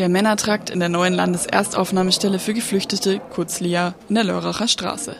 Der 0.00 0.08
Männertrakt 0.08 0.70
in 0.70 0.80
der 0.80 0.88
neuen 0.88 1.12
Landeserstaufnahmestelle 1.12 2.38
für 2.38 2.54
Geflüchtete, 2.54 3.20
kurz 3.34 3.60
LEA, 3.60 3.94
in 4.08 4.14
der 4.14 4.24
Lörracher 4.24 4.66
Straße. 4.66 5.14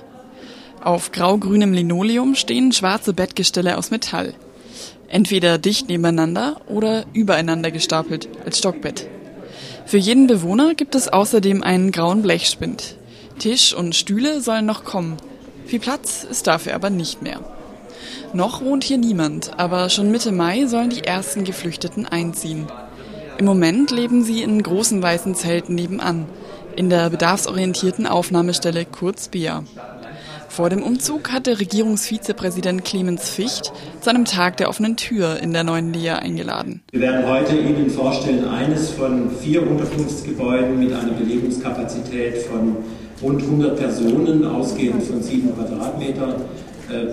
Auf 0.82 1.12
grau-grünem 1.12 1.74
Linoleum 1.74 2.34
stehen 2.34 2.72
schwarze 2.72 3.12
Bettgestelle 3.12 3.76
aus 3.76 3.90
Metall. 3.90 4.32
Entweder 5.08 5.58
dicht 5.58 5.88
nebeneinander 5.88 6.62
oder 6.66 7.04
übereinander 7.12 7.70
gestapelt 7.70 8.30
als 8.46 8.56
Stockbett. 8.56 9.06
Für 9.84 9.98
jeden 9.98 10.26
Bewohner 10.26 10.74
gibt 10.74 10.94
es 10.94 11.08
außerdem 11.08 11.62
einen 11.62 11.92
grauen 11.92 12.22
Blechspind. 12.22 12.96
Tisch 13.38 13.74
und 13.74 13.94
Stühle 13.94 14.40
sollen 14.40 14.64
noch 14.64 14.84
kommen. 14.84 15.18
Viel 15.66 15.80
Platz 15.80 16.24
ist 16.24 16.46
dafür 16.46 16.74
aber 16.74 16.88
nicht 16.88 17.20
mehr. 17.20 17.40
Noch 18.32 18.62
wohnt 18.62 18.84
hier 18.84 18.98
niemand, 18.98 19.58
aber 19.58 19.88
schon 19.88 20.10
Mitte 20.10 20.32
Mai 20.32 20.66
sollen 20.66 20.90
die 20.90 21.04
ersten 21.04 21.44
Geflüchteten 21.44 22.06
einziehen. 22.06 22.66
Im 23.38 23.46
Moment 23.46 23.90
leben 23.90 24.22
sie 24.22 24.42
in 24.42 24.62
großen 24.62 25.02
weißen 25.02 25.34
Zelten 25.34 25.74
nebenan, 25.74 26.26
in 26.76 26.90
der 26.90 27.10
bedarfsorientierten 27.10 28.06
Aufnahmestelle 28.06 28.84
kurz 28.84 29.28
BEA. 29.28 29.64
Vor 30.50 30.68
dem 30.68 30.82
Umzug 30.82 31.30
hatte 31.30 31.60
Regierungsvizepräsident 31.60 32.84
Clemens 32.84 33.30
Ficht 33.30 33.72
zu 34.00 34.10
einem 34.10 34.24
Tag 34.24 34.56
der 34.56 34.68
offenen 34.68 34.96
Tür 34.96 35.38
in 35.40 35.52
der 35.52 35.62
neuen 35.62 35.92
Lea 35.92 36.10
eingeladen. 36.10 36.82
Wir 36.90 37.00
werden 37.00 37.26
heute 37.26 37.56
Ihnen 37.56 37.88
vorstellen, 37.88 38.46
eines 38.48 38.90
von 38.90 39.30
vier 39.40 39.62
Unterkunftsgebäuden 39.62 40.78
mit 40.78 40.92
einer 40.92 41.12
Belegungskapazität 41.12 42.38
von 42.38 42.78
rund 43.22 43.42
100 43.42 43.78
Personen, 43.78 44.44
ausgehend 44.44 45.04
von 45.04 45.22
sieben 45.22 45.54
Quadratmeter 45.54 46.28
äh, 46.28 46.69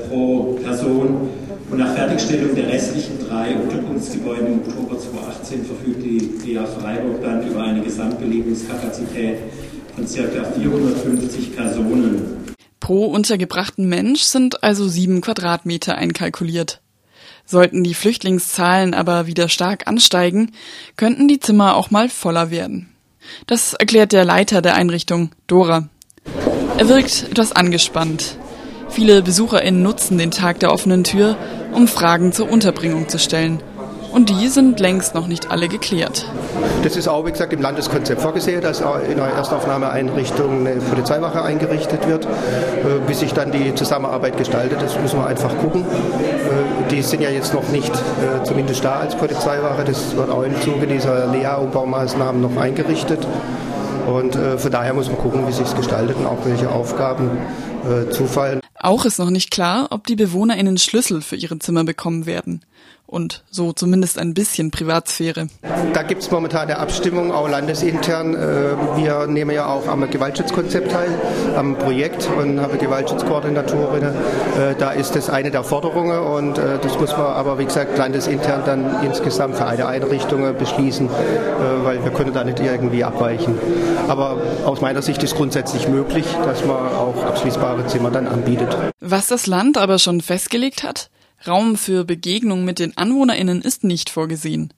pro 0.07 0.59
Person. 0.63 1.29
Und 1.69 1.77
nach 1.77 1.93
Fertigstellung 1.95 2.55
der 2.55 2.69
restlichen 2.69 3.19
drei 3.27 3.55
Unterkunftsgebäude 3.55 4.45
im 4.47 4.59
Oktober 4.59 4.97
2018 4.97 5.65
verfügt 5.65 6.03
die 6.03 6.53
DA 6.53 6.65
Freiburg 6.65 7.21
dann 7.21 7.45
über 7.45 7.63
eine 7.63 7.81
Gesamtbelegungskapazität 7.81 9.39
von 9.95 10.05
ca. 10.05 10.43
450 10.59 11.55
Personen. 11.55 12.37
Pro 12.79 13.05
untergebrachten 13.05 13.89
Mensch 13.89 14.21
sind 14.21 14.63
also 14.63 14.87
sieben 14.87 15.21
Quadratmeter 15.21 15.95
einkalkuliert. 15.95 16.81
Sollten 17.45 17.83
die 17.83 17.93
Flüchtlingszahlen 17.93 18.93
aber 18.93 19.27
wieder 19.27 19.49
stark 19.49 19.87
ansteigen, 19.87 20.51
könnten 20.95 21.27
die 21.27 21.39
Zimmer 21.39 21.75
auch 21.75 21.91
mal 21.91 22.09
voller 22.09 22.51
werden. 22.51 22.89
Das 23.45 23.73
erklärt 23.73 24.13
der 24.13 24.25
Leiter 24.25 24.61
der 24.61 24.75
Einrichtung, 24.75 25.31
Dora. 25.47 25.89
Er 26.77 26.87
wirkt 26.87 27.27
etwas 27.31 27.51
angespannt. 27.51 28.37
Viele 28.89 29.21
BesucherInnen 29.21 29.83
nutzen 29.83 30.17
den 30.17 30.31
Tag 30.31 30.59
der 30.59 30.71
offenen 30.71 31.03
Tür, 31.03 31.35
um 31.73 31.87
Fragen 31.87 32.31
zur 32.31 32.49
Unterbringung 32.49 33.09
zu 33.09 33.19
stellen 33.19 33.61
und 34.17 34.29
die 34.29 34.47
sind 34.47 34.79
längst 34.79 35.13
noch 35.13 35.27
nicht 35.27 35.51
alle 35.51 35.67
geklärt. 35.67 36.25
Das 36.81 36.95
ist 36.95 37.07
auch, 37.07 37.25
wie 37.25 37.31
gesagt, 37.31 37.53
im 37.53 37.61
Landeskonzept 37.61 38.19
vorgesehen, 38.19 38.61
dass 38.61 38.79
in 38.79 39.19
einer 39.19 39.31
Erstaufnahmeeinrichtung 39.33 40.65
eine 40.65 40.79
Polizeiwache 40.79 41.43
eingerichtet 41.43 42.07
wird. 42.07 42.25
Äh, 42.25 42.99
bis 43.05 43.19
sich 43.19 43.33
dann 43.33 43.51
die 43.51 43.75
Zusammenarbeit 43.75 44.35
gestaltet, 44.35 44.81
das 44.81 44.99
müssen 44.99 45.19
wir 45.19 45.27
einfach 45.27 45.55
gucken. 45.59 45.81
Äh, 45.81 46.89
die 46.89 47.03
sind 47.03 47.21
ja 47.21 47.29
jetzt 47.29 47.53
noch 47.53 47.67
nicht 47.69 47.93
äh, 47.93 48.43
zumindest 48.43 48.83
da 48.83 48.95
als 49.01 49.15
Polizeiwache. 49.15 49.83
Das 49.83 50.15
wird 50.15 50.31
auch 50.31 50.41
im 50.41 50.59
Zuge 50.61 50.87
dieser 50.87 51.27
Lea-Umbaumaßnahmen 51.27 52.41
noch 52.41 52.57
eingerichtet. 52.57 53.19
Und 54.07 54.37
von 54.57 54.71
daher 54.71 54.93
muss 54.93 55.09
man 55.09 55.17
gucken, 55.17 55.45
wie 55.45 55.51
sich 55.51 55.65
es 55.65 55.75
gestaltet 55.75 56.15
und 56.15 56.27
auch 56.27 56.37
welche 56.45 56.69
Aufgaben 56.69 57.29
zufallen. 58.09 58.61
Auch 58.79 59.05
ist 59.05 59.17
noch 59.17 59.29
nicht 59.29 59.51
klar, 59.51 59.87
ob 59.91 60.05
die 60.05 60.15
BewohnerInnen 60.15 60.77
Schlüssel 60.77 61.21
für 61.21 61.35
ihre 61.35 61.59
Zimmer 61.59 61.83
bekommen 61.83 62.25
werden 62.25 62.61
und 63.07 63.43
so 63.49 63.71
zumindest 63.71 64.19
ein 64.19 64.33
bisschen 64.33 64.69
Privatsphäre. 64.69 65.47
Da 65.93 66.03
gibt 66.03 66.21
es 66.21 66.29
momentan 66.29 66.63
eine 66.63 66.77
Abstimmung, 66.77 67.31
auch 67.31 67.49
landesintern. 67.49 68.35
Äh, 68.35 68.37
wir 68.97 69.25
nehmen 69.27 69.51
ja 69.51 69.67
auch 69.67 69.87
am 69.87 70.07
Gewaltschutzkonzept 70.09 70.91
teil, 70.91 71.09
am 71.55 71.77
Projekt 71.77 72.29
und 72.37 72.61
haben 72.61 72.77
Gewaltschutzkoordinatorin. 72.77 74.03
Äh, 74.03 74.75
da 74.77 74.91
ist 74.91 75.15
das 75.15 75.29
eine 75.29 75.49
der 75.49 75.63
Forderungen 75.63 76.19
und 76.19 76.57
äh, 76.57 76.77
das 76.81 76.99
muss 76.99 77.11
man 77.11 77.27
aber, 77.27 77.57
wie 77.57 77.65
gesagt, 77.65 77.97
landesintern 77.97 78.63
dann 78.65 79.03
insgesamt 79.03 79.55
für 79.55 79.65
eine 79.65 79.87
Einrichtung 79.87 80.55
beschließen, 80.57 81.09
weil 81.83 82.03
wir 82.03 82.11
können 82.11 82.33
da 82.33 82.43
nicht 82.43 82.59
irgendwie 82.59 83.03
abweichen. 83.03 83.57
Aber 84.07 84.41
aus 84.65 84.81
meiner 84.81 85.01
Sicht 85.01 85.23
ist 85.23 85.35
grundsätzlich 85.35 85.87
möglich, 85.87 86.25
dass 86.43 86.65
man 86.65 86.75
auch 86.75 87.23
abschließbare 87.25 87.87
Zimmer 87.87 88.11
dann 88.11 88.27
anbietet. 88.27 88.75
Was 88.99 89.27
das 89.27 89.47
Land 89.47 89.77
aber 89.77 89.99
schon 89.99 90.21
festgelegt 90.21 90.83
hat, 90.83 91.09
Raum 91.45 91.75
für 91.75 92.03
Begegnung 92.03 92.65
mit 92.65 92.79
den 92.79 92.97
AnwohnerInnen 92.97 93.61
ist 93.61 93.83
nicht 93.83 94.09
vorgesehen. 94.09 94.73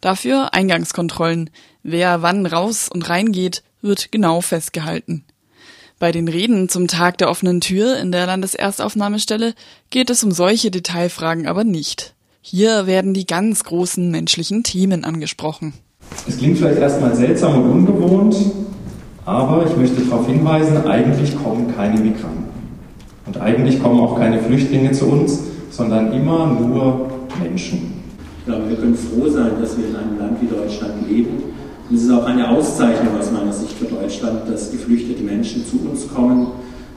Dafür 0.00 0.52
Eingangskontrollen. 0.52 1.50
Wer 1.82 2.22
wann 2.22 2.46
raus 2.46 2.88
und 2.92 3.08
reingeht, 3.08 3.62
wird 3.80 4.12
genau 4.12 4.40
festgehalten. 4.40 5.24
Bei 5.98 6.12
den 6.12 6.28
Reden 6.28 6.68
zum 6.68 6.88
Tag 6.88 7.18
der 7.18 7.28
offenen 7.28 7.60
Tür 7.60 7.98
in 7.98 8.10
der 8.10 8.26
Landeserstaufnahmestelle 8.26 9.54
geht 9.90 10.08
es 10.10 10.24
um 10.24 10.32
solche 10.32 10.70
Detailfragen 10.70 11.46
aber 11.46 11.64
nicht. 11.64 12.14
Hier 12.40 12.86
werden 12.86 13.12
die 13.12 13.26
ganz 13.26 13.64
großen 13.64 14.10
menschlichen 14.10 14.62
Themen 14.62 15.04
angesprochen. 15.04 15.74
Es 16.26 16.38
klingt 16.38 16.56
vielleicht 16.56 16.80
erstmal 16.80 17.14
seltsam 17.14 17.62
und 17.62 17.70
ungewohnt, 17.70 18.36
aber 19.26 19.66
ich 19.66 19.76
möchte 19.76 20.00
darauf 20.00 20.26
hinweisen, 20.26 20.86
eigentlich 20.86 21.36
kommen 21.36 21.74
keine 21.74 22.00
Migranten. 22.00 22.48
Und 23.26 23.36
eigentlich 23.38 23.82
kommen 23.82 24.00
auch 24.00 24.16
keine 24.16 24.42
Flüchtlinge 24.42 24.92
zu 24.92 25.06
uns, 25.06 25.40
sondern 25.70 26.12
immer 26.12 26.46
nur 26.46 27.08
Menschen. 27.42 28.00
Ich 28.40 28.46
glaube, 28.46 28.68
wir 28.68 28.76
können 28.76 28.96
froh 28.96 29.28
sein, 29.28 29.52
dass 29.60 29.78
wir 29.78 29.88
in 29.88 29.96
einem 29.96 30.18
Land 30.18 30.42
wie 30.42 30.46
Deutschland 30.46 31.08
leben. 31.08 31.42
Und 31.88 31.96
es 31.96 32.04
ist 32.04 32.10
auch 32.10 32.24
eine 32.24 32.48
Auszeichnung 32.48 33.18
aus 33.18 33.30
meiner 33.30 33.52
Sicht 33.52 33.72
für 33.72 33.86
Deutschland, 33.86 34.48
dass 34.48 34.70
geflüchtete 34.70 35.22
Menschen 35.22 35.64
zu 35.66 35.78
uns 35.88 36.08
kommen, 36.12 36.48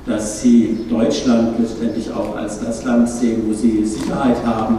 dass 0.05 0.41
sie 0.41 0.77
Deutschland 0.89 1.59
letztendlich 1.59 2.11
auch 2.11 2.35
als 2.35 2.59
das 2.59 2.83
Land 2.83 3.09
sehen, 3.09 3.43
wo 3.47 3.53
sie 3.53 3.85
Sicherheit 3.85 4.37
haben. 4.45 4.77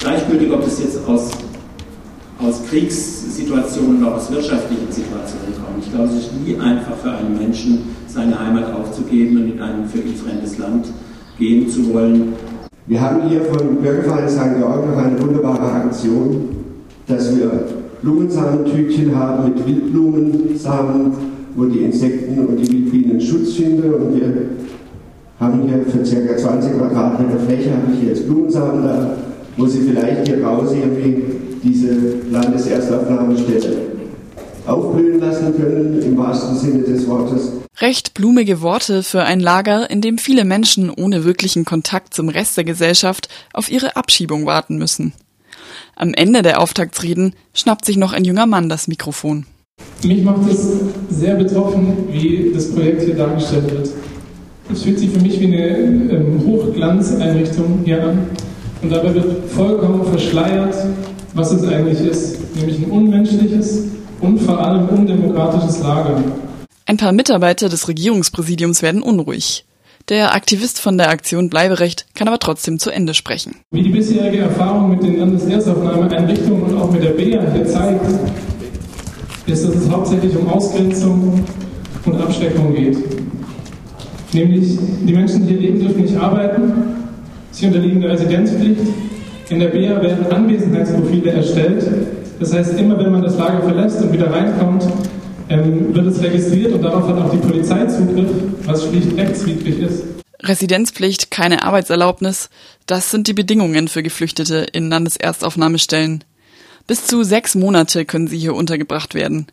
Gleichgültig, 0.00 0.52
ob 0.52 0.64
das 0.64 0.80
jetzt 0.80 0.98
aus, 1.06 1.30
aus 2.38 2.62
Kriegssituationen 2.68 4.02
oder 4.02 4.16
aus 4.16 4.30
wirtschaftlichen 4.30 4.90
Situationen 4.90 5.54
kommt. 5.54 5.84
Ich 5.84 5.92
glaube, 5.92 6.08
es 6.08 6.26
ist 6.26 6.32
nie 6.44 6.56
einfach 6.58 6.96
für 6.96 7.12
einen 7.12 7.38
Menschen, 7.38 7.96
seine 8.06 8.38
Heimat 8.38 8.72
aufzugeben 8.72 9.36
und 9.36 9.52
in 9.52 9.60
ein 9.60 9.88
für 9.88 9.98
ihn 9.98 10.16
fremdes 10.16 10.58
Land 10.58 10.86
gehen 11.38 11.68
zu 11.68 11.92
wollen. 11.92 12.34
Wir 12.88 13.00
haben 13.00 13.28
hier 13.28 13.42
von 13.42 13.76
Bürgerverein 13.82 14.28
St. 14.28 14.58
Georg 14.58 14.88
noch 14.88 14.96
eine 14.96 15.20
wunderbare 15.20 15.72
Aktion, 15.72 16.50
dass 17.08 17.36
wir 17.36 17.50
Blumensamentütchen 18.00 19.12
haben 19.12 19.48
mit 19.48 19.66
Wildblumensamen, 19.66 21.12
wo 21.56 21.64
die 21.64 21.80
Insekten 21.80 22.46
und 22.46 22.56
die 22.58 22.70
Wildbienen 22.70 23.20
Schutz 23.20 23.54
finden. 23.54 23.92
Und 23.92 24.14
wir 24.14 24.32
haben 25.40 25.62
hier 25.62 25.84
für 25.84 25.98
ca. 25.98 26.36
20 26.36 26.78
Quadratmeter 26.78 27.40
Fläche, 27.40 27.72
habe 27.72 27.92
ich 27.92 28.00
hier 28.00 28.10
jetzt 28.10 28.28
Blumensamen 28.28 28.84
da, 28.84 29.16
wo 29.56 29.66
Sie 29.66 29.80
vielleicht 29.80 30.28
hier 30.28 30.44
raus 30.44 30.70
irgendwie 30.72 31.24
diese 31.64 31.96
Landeserstaufnahmestelle 32.30 33.78
aufblühen 34.64 35.18
lassen 35.18 35.56
können, 35.56 36.00
im 36.02 36.16
wahrsten 36.16 36.56
Sinne 36.56 36.82
des 36.84 37.08
Wortes. 37.08 37.65
Recht 37.78 38.14
blumige 38.14 38.62
Worte 38.62 39.02
für 39.02 39.24
ein 39.24 39.38
Lager, 39.38 39.90
in 39.90 40.00
dem 40.00 40.16
viele 40.16 40.46
Menschen 40.46 40.88
ohne 40.88 41.24
wirklichen 41.24 41.66
Kontakt 41.66 42.14
zum 42.14 42.30
Rest 42.30 42.56
der 42.56 42.64
Gesellschaft 42.64 43.28
auf 43.52 43.70
ihre 43.70 43.96
Abschiebung 43.96 44.46
warten 44.46 44.78
müssen. 44.78 45.12
Am 45.94 46.14
Ende 46.14 46.40
der 46.40 46.62
Auftaktsreden 46.62 47.34
schnappt 47.52 47.84
sich 47.84 47.98
noch 47.98 48.14
ein 48.14 48.24
junger 48.24 48.46
Mann 48.46 48.70
das 48.70 48.88
Mikrofon. 48.88 49.44
Mich 50.02 50.22
macht 50.22 50.50
es 50.50 50.70
sehr 51.10 51.34
betroffen, 51.34 52.08
wie 52.10 52.50
das 52.54 52.72
Projekt 52.72 53.02
hier 53.02 53.14
dargestellt 53.14 53.70
wird. 53.70 53.90
Es 54.72 54.82
fühlt 54.82 54.98
sich 54.98 55.10
für 55.10 55.20
mich 55.20 55.38
wie 55.38 55.46
eine 55.46 55.68
ähm, 55.68 56.42
Hochglanzeinrichtung 56.46 57.82
hier 57.84 58.02
an. 58.02 58.30
Und 58.80 58.90
dabei 58.90 59.14
wird 59.14 59.50
vollkommen 59.50 60.02
verschleiert, 60.06 60.74
was 61.34 61.52
es 61.52 61.62
eigentlich 61.68 62.00
ist, 62.00 62.56
nämlich 62.56 62.78
ein 62.78 62.90
unmenschliches 62.90 63.84
und 64.22 64.40
vor 64.40 64.58
allem 64.58 64.88
undemokratisches 64.88 65.80
Lager. 65.80 66.22
Ein 66.88 66.98
paar 66.98 67.10
Mitarbeiter 67.10 67.68
des 67.68 67.88
Regierungspräsidiums 67.88 68.80
werden 68.80 69.02
unruhig. 69.02 69.64
Der 70.08 70.36
Aktivist 70.36 70.80
von 70.80 70.96
der 70.96 71.10
Aktion 71.10 71.50
Bleiberecht 71.50 72.06
kann 72.14 72.28
aber 72.28 72.38
trotzdem 72.38 72.78
zu 72.78 72.90
Ende 72.90 73.12
sprechen. 73.12 73.56
Wie 73.72 73.82
die 73.82 73.88
bisherige 73.88 74.38
Erfahrung 74.42 74.90
mit 74.90 75.02
den 75.02 75.18
Landeserstaufnahmeeinrichtungen 75.18 76.62
und 76.62 76.78
auch 76.78 76.92
mit 76.92 77.02
der 77.02 77.10
BEA 77.10 77.42
hier 77.52 77.66
zeigt, 77.66 78.06
ist, 79.46 79.64
dass 79.64 79.74
es 79.74 79.90
hauptsächlich 79.90 80.36
um 80.36 80.48
Ausgrenzung 80.48 81.44
und 82.04 82.20
Abschreckung 82.20 82.72
geht. 82.72 82.98
Nämlich, 84.32 84.78
die 85.02 85.12
Menschen, 85.12 85.44
die 85.44 85.54
hier 85.54 85.62
leben, 85.62 85.80
dürfen 85.80 86.02
nicht 86.02 86.16
arbeiten, 86.16 86.72
sie 87.50 87.66
unterliegen 87.66 88.00
der 88.00 88.12
Residenzpflicht. 88.12 88.82
In 89.48 89.58
der 89.58 89.68
BEA 89.68 90.00
werden 90.00 90.30
Anwesenheitsprofile 90.30 91.32
erstellt. 91.32 91.84
Das 92.38 92.52
heißt, 92.52 92.78
immer 92.78 92.96
wenn 92.96 93.10
man 93.10 93.22
das 93.22 93.36
Lager 93.36 93.62
verlässt 93.62 94.00
und 94.02 94.12
wieder 94.12 94.30
reinkommt, 94.30 94.84
ähm, 95.48 95.94
wird 95.94 96.06
es 96.06 96.22
registriert 96.22 96.72
und 96.72 96.82
darauf 96.82 97.08
hat 97.08 97.18
auch 97.18 97.30
die 97.30 97.38
Polizei 97.38 97.86
Zugriff, 97.86 98.30
was 98.64 98.86
schlicht 98.88 99.16
rechtswidrig 99.16 99.78
ist. 99.80 100.04
Residenzpflicht, 100.42 101.30
keine 101.30 101.62
Arbeitserlaubnis, 101.62 102.50
das 102.86 103.10
sind 103.10 103.26
die 103.26 103.34
Bedingungen 103.34 103.88
für 103.88 104.02
Geflüchtete 104.02 104.66
in 104.72 104.90
Landeserstaufnahmestellen. 104.90 106.24
Bis 106.86 107.06
zu 107.06 107.24
sechs 107.24 107.54
Monate 107.54 108.04
können 108.04 108.28
sie 108.28 108.38
hier 108.38 108.54
untergebracht 108.54 109.14
werden. 109.14 109.46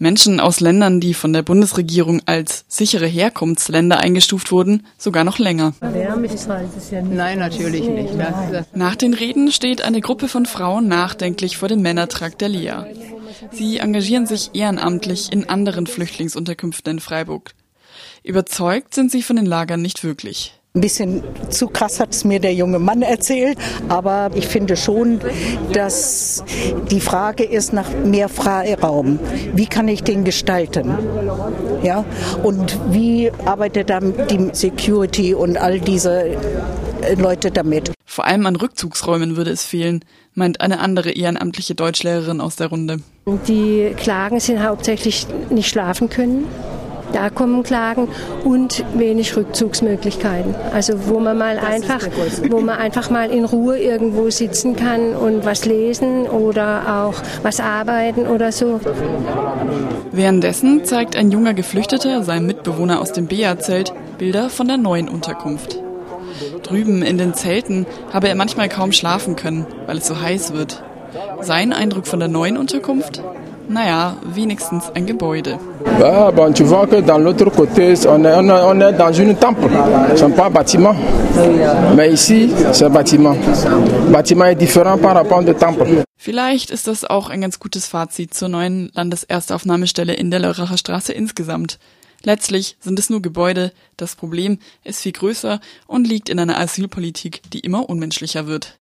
Menschen 0.00 0.38
aus 0.38 0.60
Ländern, 0.60 1.00
die 1.00 1.12
von 1.12 1.32
der 1.32 1.42
Bundesregierung 1.42 2.22
als 2.26 2.64
sichere 2.68 3.06
Herkunftsländer 3.06 3.98
eingestuft 3.98 4.52
wurden, 4.52 4.86
sogar 4.96 5.24
noch 5.24 5.38
länger. 5.38 5.74
Nein, 5.80 7.38
natürlich 7.40 7.88
nicht. 7.88 8.14
Nach 8.74 8.94
den 8.94 9.14
Reden 9.14 9.50
steht 9.50 9.82
eine 9.82 10.00
Gruppe 10.00 10.28
von 10.28 10.46
Frauen 10.46 10.86
nachdenklich 10.86 11.56
vor 11.56 11.68
dem 11.68 11.82
Männertrakt 11.82 12.40
der 12.40 12.48
LIA. 12.48 12.86
Sie 13.52 13.78
engagieren 13.78 14.26
sich 14.26 14.50
ehrenamtlich 14.54 15.32
in 15.32 15.48
anderen 15.48 15.86
Flüchtlingsunterkünften 15.86 16.94
in 16.94 17.00
Freiburg. 17.00 17.54
Überzeugt 18.22 18.94
sind 18.94 19.10
sie 19.10 19.22
von 19.22 19.36
den 19.36 19.46
Lagern 19.46 19.82
nicht 19.82 20.04
wirklich. 20.04 20.57
Ein 20.74 20.82
bisschen 20.82 21.22
zu 21.48 21.68
krass 21.68 21.98
hat 21.98 22.14
es 22.14 22.24
mir 22.24 22.40
der 22.40 22.52
junge 22.52 22.78
Mann 22.78 23.00
erzählt, 23.00 23.56
aber 23.88 24.30
ich 24.34 24.46
finde 24.46 24.76
schon, 24.76 25.18
dass 25.72 26.44
die 26.90 27.00
Frage 27.00 27.42
ist 27.42 27.72
nach 27.72 27.88
mehr 28.04 28.28
Freiraum. 28.28 29.18
Wie 29.54 29.66
kann 29.66 29.88
ich 29.88 30.02
den 30.02 30.24
gestalten? 30.24 30.92
Ja? 31.82 32.04
Und 32.42 32.78
wie 32.90 33.32
arbeitet 33.46 33.88
dann 33.88 34.12
die 34.28 34.50
Security 34.52 35.32
und 35.32 35.56
all 35.56 35.80
diese 35.80 36.36
Leute 37.16 37.50
damit? 37.50 37.92
Vor 38.04 38.26
allem 38.26 38.44
an 38.44 38.56
Rückzugsräumen 38.56 39.38
würde 39.38 39.50
es 39.52 39.64
fehlen, 39.64 40.04
meint 40.34 40.60
eine 40.60 40.80
andere 40.80 41.12
ehrenamtliche 41.12 41.74
Deutschlehrerin 41.74 42.42
aus 42.42 42.56
der 42.56 42.66
Runde. 42.66 43.00
Die 43.46 43.94
Klagen 43.96 44.38
sind 44.38 44.62
hauptsächlich 44.62 45.26
nicht 45.48 45.68
schlafen 45.68 46.10
können 46.10 46.46
da 47.12 47.30
kommen 47.30 47.62
Klagen 47.62 48.08
und 48.44 48.84
wenig 48.94 49.36
Rückzugsmöglichkeiten. 49.36 50.54
Also 50.72 51.08
wo 51.08 51.20
man 51.20 51.38
mal 51.38 51.58
einfach, 51.58 52.06
wo 52.50 52.60
man 52.60 52.78
einfach 52.78 53.10
mal 53.10 53.30
in 53.30 53.44
Ruhe 53.44 53.78
irgendwo 53.78 54.30
sitzen 54.30 54.76
kann 54.76 55.14
und 55.14 55.44
was 55.44 55.64
lesen 55.64 56.26
oder 56.26 57.04
auch 57.04 57.14
was 57.42 57.60
arbeiten 57.60 58.26
oder 58.26 58.52
so. 58.52 58.80
Währenddessen 60.12 60.84
zeigt 60.84 61.16
ein 61.16 61.30
junger 61.30 61.54
Geflüchteter 61.54 62.22
seinem 62.22 62.46
Mitbewohner 62.46 63.00
aus 63.00 63.12
dem 63.12 63.26
Bea-Zelt 63.26 63.92
Bilder 64.18 64.50
von 64.50 64.66
der 64.68 64.76
neuen 64.76 65.08
Unterkunft. 65.08 65.78
Drüben 66.62 67.02
in 67.02 67.18
den 67.18 67.34
Zelten 67.34 67.86
habe 68.12 68.28
er 68.28 68.34
manchmal 68.34 68.68
kaum 68.68 68.92
schlafen 68.92 69.36
können, 69.36 69.66
weil 69.86 69.98
es 69.98 70.06
so 70.06 70.20
heiß 70.20 70.52
wird. 70.52 70.82
Sein 71.40 71.72
Eindruck 71.72 72.06
von 72.06 72.18
der 72.18 72.28
neuen 72.28 72.56
Unterkunft? 72.56 73.22
Naja, 73.68 74.16
wenigstens 74.24 74.90
ein 74.94 75.06
Gebäude. 75.06 75.58
Ah, 76.02 76.30
bon, 76.30 76.52
tu 76.54 76.64
vois 76.64 76.86
que 76.86 77.02
dans 77.02 77.18
l'autre 77.18 77.50
côté, 77.50 77.94
on 78.08 78.24
est, 78.24 78.34
on, 78.34 78.48
est, 78.48 78.62
on 78.64 78.80
est 78.80 78.92
dans 78.94 79.12
une 79.12 79.36
temple. 79.36 79.68
Ce 80.16 80.24
n'est 80.24 80.34
pas 80.34 80.46
un 80.46 80.50
bâtiment. 80.50 80.94
Mais 81.94 82.10
ici, 82.12 82.50
c'est 82.72 82.86
un 82.86 82.90
bâtiment. 82.90 83.36
Le 84.06 84.10
bâtiment 84.10 84.46
est 84.46 84.54
différent 84.54 84.96
par 84.96 85.14
rapport 85.14 85.38
au 85.46 85.52
temple. 85.52 86.04
Vielleicht 86.16 86.70
ist 86.70 86.88
das 86.88 87.04
auch 87.04 87.28
ein 87.30 87.40
ganz 87.40 87.58
gutes 87.58 87.86
Fazit 87.86 88.34
zur 88.34 88.48
neuen 88.48 88.90
Landeserstaufnahmestelle 88.94 90.14
in 90.14 90.30
der 90.30 90.40
Lörracher 90.40 90.76
Straße 90.76 91.12
insgesamt. 91.12 91.78
Letztlich 92.24 92.76
sind 92.80 92.98
es 92.98 93.10
nur 93.10 93.22
Gebäude, 93.22 93.72
das 93.96 94.16
Problem 94.16 94.58
ist 94.82 95.00
viel 95.00 95.12
größer 95.12 95.60
und 95.86 96.08
liegt 96.08 96.28
in 96.28 96.40
einer 96.40 96.58
Asylpolitik, 96.58 97.42
die 97.52 97.60
immer 97.60 97.88
unmenschlicher 97.88 98.46
wird. 98.46 98.76